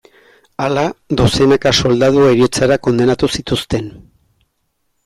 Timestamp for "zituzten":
3.39-3.97